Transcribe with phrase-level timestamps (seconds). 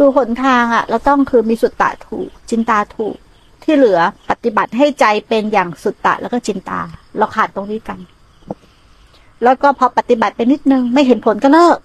[0.00, 3.16] คือหนทางอะ เราต้องคือมีสุตตะถูก จินตาถูก
[3.62, 3.98] ที่เหลือ
[4.30, 6.80] ปฏิบัติให้ใจเป็นอย่างสุตตะแล้วก็จินตา
[7.18, 7.98] เราขาดตรงนี้กัน
[9.44, 11.76] แล้วก็พอปฏิบัติไปนิดนึง ไม่เห็นผลก็เลิก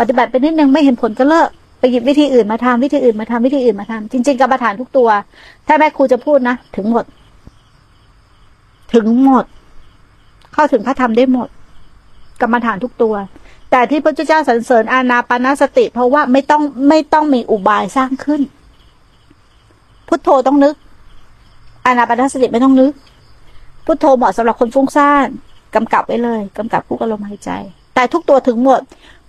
[0.00, 5.08] ปฏิบัติไปนิดนึงไม่เห็นผลก็เลิกไปหยิบวิธีอื่นมาทำวิธีอื่นมาทำวิธีอื่นมาทำจริง ๆกรรมฐานทุกตัว
[5.66, 7.04] ถ้าแม่ครูจะพูดนะถึงหมด
[8.94, 9.44] ถึงหมด
[10.52, 11.48] เข้าถึงพระธรรมได้หมด
[12.40, 13.14] กรรมฐานทุกตัว
[13.70, 18.40] แต่ที่พระเจ้าสรรเสริญอานาปานสติ เพราะว่าไม่ต้องไม่ต้องมีอุบายสร้างขึ้น
[20.08, 20.74] พุทโธต้องนึก
[21.86, 22.92] อานาปานสติไม่ต้องนึก
[23.86, 25.28] พุทโธเหมาะสำหรับคนฟุ้งซ่าน
[25.74, 27.50] กำกับไว้เลยกำกับผู้กลมหายใจ
[27.94, 28.80] แต่ทุกตัวถึงหมด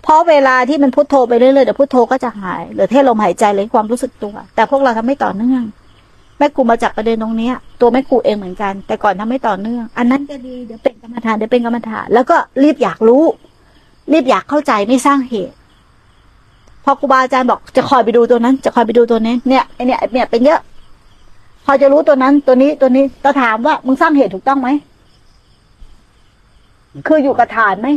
[0.04, 5.64] เพราะเวลาที่มันพุทโธไปเรื่อยๆเดี๋ยวพุทโธก็จะหายเหลือแค่ลมหายใจเลยความรู้สึกตัว แต่พวกเราทำไม่ต่อเนื่อง
[6.38, 7.52] แม่ครูมาจากประเด็นตรงนี้
[7.82, 13.24] ตัวแม่ครูเองเหมือนกัน แต่ก่อนทำไม่ต่อเนื่อง อันนั้นก็ดีเดี๋ยวเป็นกรรมฐานเดี๋ยวเป็นกรรมฐานแล้วก็รีบอยากรู้
[14.14, 15.56] รีบอยากเข้าใจไม่สร้างเหตุ
[16.84, 20.60] พอครูบาอาจารย์บอกจะคอยไปดูตัวนั้น จะคอยไปดูตัวนี้เนี่ยไอเนี่ยเนี่ยเป็นเยอะ
[21.66, 24.70] พอจะรู้ตัวนั้น ตัวนี้ตัวนี้เราถามว่ามึงสร้างเหตุถูกต้องไหม
[27.08, 27.88] คืออยู่กับฐานไหม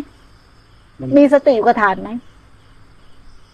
[1.00, 2.11] มันมีสติอยู่กับฐานไหม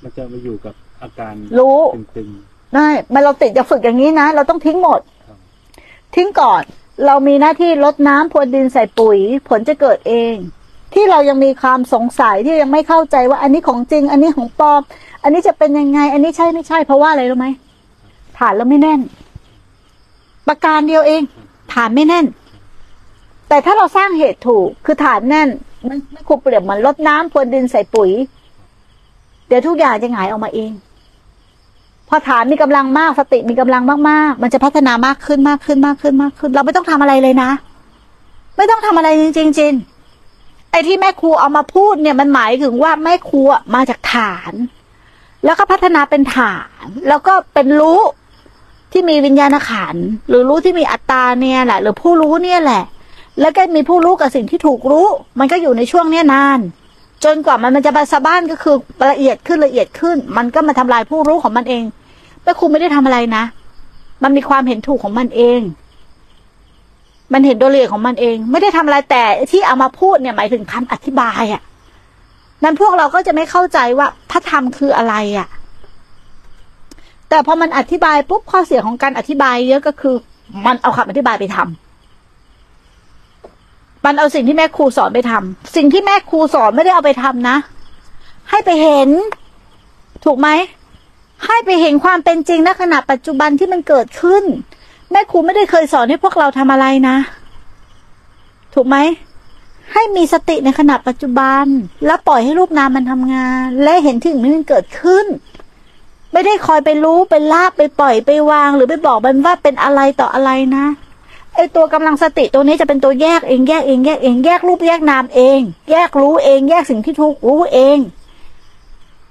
[0.03, 1.79] มันจะมาอยู่กับอาการรู้
[2.17, 2.29] ตึง
[2.75, 5.39] ได้มันเราติดจะฝึกอย่างนี้นะเราต้องทิ้งหมดๆครับ
[6.17, 6.63] ทิ้งก่อน
[7.07, 9.19] เรามีหน้าที่ลดน้ำพรวนดินใส่ปุ๋ย
[9.49, 10.35] ผลจะเกิดเอง
[10.95, 14.81] ที่เรายังมีความสงสัยที่ยังไม่เข้าใจว่าอันนี้ของจริง อันนี้ของปลอม
[15.23, 17.47] อันนี้จะเป็นยังไง อันนี้ใช่ไม่ใช่ เพราะว่าอะไรรู้ไหม
[18.39, 19.01] ฐานเราไม่แน่น
[20.49, 21.23] ประการเดียวเอง
[21.75, 22.27] ฐานไม่แน่น
[23.49, 25.49] แต่ถ้าเราสร้างเหตุถูก คือฐานแน่น
[25.89, 28.11] มันไม่ครูเปรียบเหมือนลดน้ำพรวนดินใส่ปุ๋ย
[29.49, 30.73] เดี๋ยวทุกอย่างจะหงายออกมาเอง
[32.09, 37.51] พอฐานมีกำลังมากสติมีกำลังมากๆ มันจะพัฒนามากขึ้นมากขึ้นมากขึ้นมากขึ้น เราไม่ต้องทำอะไรเลยนะ
[38.57, 40.00] ไม่ต้องทำอะไรจริงจริงๆ
[40.71, 43.41] ไอ้ที่แม่ครูเอามาพูดเนี่ยมันหมายถึงว่าแม่ครู
[43.75, 44.53] มาจากฐาน
[45.45, 48.01] แล้วก็พัฒนาเป็นฐาน แล้วก็เป็นรู้
[48.93, 49.97] ที่มีวิญญาณขัน
[50.29, 52.83] หรือรู้ที่มีอัตตาเนี่ยแหละ หรือผู้รู้เนี่ยแหละ
[53.41, 55.07] แล้วก็มีผู้รู้กับสิ่งที่ถูกรู้
[55.39, 56.61] มันก็อยู่ในช่วงเนี้ยนาน
[57.25, 58.77] จนกว่ามันมันจะบาสะบ้านก็คือ
[59.11, 61.85] ละเอียดขึ้นละเอียดขึ้น มันก็มาทำลายผู้รู้ของมันเอง
[62.43, 63.45] แม่ครูไม่ได้ทำอะไรนะ
[64.23, 65.61] มันมีความเห็นถูกของมันเอง
[67.33, 71.63] มันเห็นโดยละเอียดของมันเอง ไม่ได้ทำอะไรแต่ที่เอามาพูดเนี่ยหมายถึงคำอธิบายอะ่ะ
[72.65, 75.49] นั้นพวกเราก็จะไม่เข้าใจว่าพระธรรมคืออะไรอะ่ะ
[77.29, 80.15] แต่พอมันอธิบายปุ๊บข้อเสียของการอธิบายเยอะก็คือ
[80.67, 81.65] มันเอาคำอธิบายไปทำ
[84.05, 87.57] มันเอาสิ่งที่แม่ครูสอนไปทำสิ่งที่แม่ครูสอนไม่ได้เอาไปทำนะ
[88.51, 89.09] ให้ไปเห็น
[90.25, 90.49] ถูกไหม
[91.47, 94.45] ให้ไปเห็นความเป็นจริงณขณะปัจจุบันที่มันเกิดขึ้น
[95.11, 97.17] แม่ครูไม่ได้เคยสอนให้พวกเราทำอะไรนะ
[98.75, 98.97] ถูกไหม
[99.93, 101.65] ให้มีสติในขณะปัจจุบัน
[102.07, 105.27] แล้วปล่อยให้รูปนามมันทำงาน และเห็นถึงมันเกิดขึ้น
[106.33, 110.87] ไม่ได้คอยไปรู้ไปลาบไปปล่อยไปวาง หรือไปบอกมันว่าเป็นอะไรต่ออะไรนะ
[111.55, 115.61] ไอตัวกำลังสติตัวนี้จะเป็นตัวแยกเองแยกเองแยกเองแยกรูปแยกนามเอง
[115.91, 117.99] แยกรู้เอง แยกสิ่งที่ถูกรู้เอง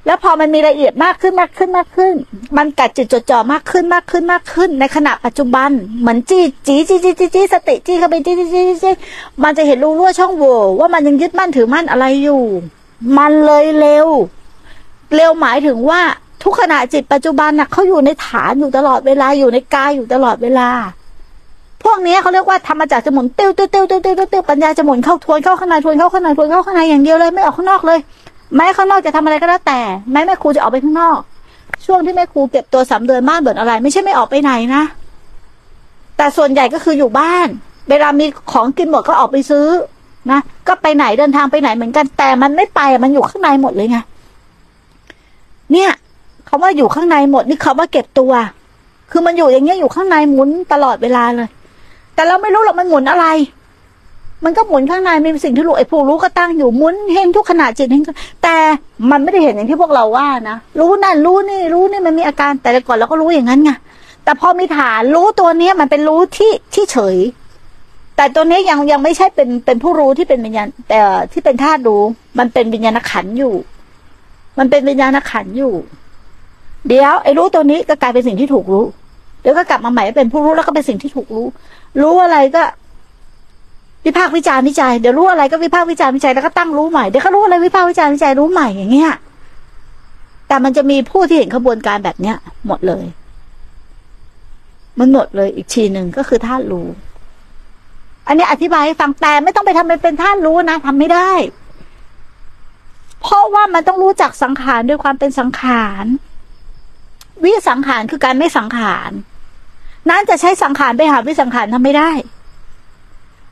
[0.10, 2.14] แล้วพอมันมีละเอียดมากขึ้นมากขึ้นมากขึ้น
[2.58, 8.94] มันกัดจิตจดจ่อมากขึ้นมากขึ้นมากขึ้น ในขณะปัจจุบันเหมือนจี้จี้จี้จี้จี้สติจี้เข้าไปจี้จี้จี้จี้
[9.44, 12.44] มันจะเห็นรูรั่วช่องโหว่ว่ามันยังยึดมั่นถือมั่นอะไรอยู่
[13.18, 14.08] มันเลยเร็ว
[15.16, 16.02] เร็วหมายถึงว่า
[16.44, 20.70] ทุกขณะจิตปัจจุบันน่ะเขาอยู่ในฐานอยู่ตลอดเวลาอยู่ในกายอยู่ตลอดเวลา
[21.84, 28.00] พวกนี้เขาเรียกว่าธรรมจักรจะหมุนติ้วติ้วติ้วติ้วติ้วติ้วปัญญาจะหมุนเข้าทวนเข้าข้างในทวนเข้าข้างในทวนเข้าข้างในอย่างเดียวเลยไม่ออกข้างนอกเลย
[28.56, 29.80] แม้ข้างนอกจะทำอะไรก็แล้วแต่
[30.12, 31.20] แม้แม่ครูจะออกไปข้างนอก
[31.86, 34.84] ช่วงที่แม่ครูเก็บตัวสามเดือนบ้านเบิดอะไร ไม่ใช่ไม่ออกไปไหนนะ
[36.18, 37.48] แต่ส่วนใหญ่ก็คืออยู่บ้าน
[37.90, 39.68] เวลามีของกินหมดก็ออกไปซื้อ
[40.32, 43.98] นะก็ไปไหนเดินทางไปไหนเหมือนกัน แต่มันไม่ไปมันอยู่ข้างในหมดเลยไง
[45.72, 45.92] เนี่ย
[46.48, 48.32] คำว่าอยู่ข้างในหมดนี่คำว่าเก็บตัว
[49.12, 51.50] คือมันอยู่อย่างเงี้ยอยู่ข้างในหมุนตลอดเวลาเลย
[52.16, 53.26] แต่เราไม่รู้หรอกมันหมุนอะไร
[54.44, 58.04] มันก็หมุนข้างในมีสิ่งที่รู้ไอ้ผู้รู้ก็ตั้งอยู่หมุนเห็นทุกขณะจิตเห็น
[58.44, 58.56] แต่
[59.12, 63.72] มันไม่ได้เห็นอย่างที่พวกเราว่านะรู้นั่นรู้นี่รู้นี่มันมีอาการแต่ก่อนเราก็รู้อย่างนั้นไง
[64.24, 67.18] แต่พอมีฐานรู้ตัวเนี้ยมันเป็นรู้ที่ที่เฉย
[68.16, 71.00] แต่ตัวนี้ยังยังไม่ใช่เป็นเป็นผู้รู้ที่เป็นวิญญาณแต่
[71.32, 72.02] ที่เป็นธาตุรู้
[72.40, 73.54] มันเป็นวิญญาณขันอยู่
[74.60, 75.74] มันเป็นวิญญาณขันอยู่
[76.88, 78.86] เดี๋ยวไอ้รู้ตัวนี้ก็กลายเป็นสิ่งที่ถูกรู้
[79.42, 81.48] เดี๋ยวก็กลับมาใหม่เป็นผู้รู้แล้วก็เป็นสิ่งที่ถูกรู้
[82.02, 82.64] รู้อะไรก็
[84.06, 89.12] วิพากษ์วิจารณ์วิจัยเดี๋ยวรู้อะไรก็วิพากษ์วิจารณ์วิจัยแล้วก็ตั้งรู้ใหม่เดี๋ยวก็รู้อะไรวิพากษ์วิจารณ์วิจัยรู้ใหม่อย่างเงี้ย
[90.48, 92.36] แต่มันจะมีผู้ที่เห็นขบวนการแบบเนี้ย
[92.68, 93.06] หมดเลย
[95.00, 96.88] มันหมดเลยอีกทีหนึ่งก็คือธาตุรู้
[98.28, 101.32] อันนี้อธิบายให้ฟังแต่ไม่ต้องไปทำเป็นเป็นธาตุรู้นะทำไม่ได้
[103.22, 106.06] เพราะว่ามันต้องรู้จักสังขารด้วยความเป็นสังขาร
[107.44, 109.12] วิสังขารคือการไม่สังขาร
[110.10, 112.12] นั้นจะใช้สังขารไปหาวิสังขารทำไม่ได้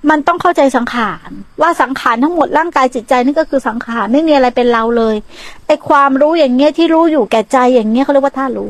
[0.10, 1.30] มันต้องเข้าใจสังขาร
[1.62, 5.16] ว่าสังขารทั้งหมดร่างกายจิตใจนี่ก็คือสังขารไม่มีอะไรเป็นเราเลย
[5.68, 8.70] ไอความรู้อย่างเงี้ยที่รู้อยู่แก่ใจอย่างเงี้ยเขาเรียกว่าท่าตุรู้